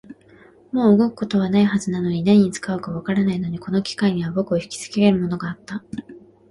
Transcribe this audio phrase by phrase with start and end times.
[0.71, 5.83] もう動くことはないはずなのに、何に使うかもわからないのに、この機械には僕をひきつけるものがあった